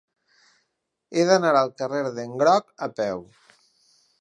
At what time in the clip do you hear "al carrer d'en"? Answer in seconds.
1.59-2.33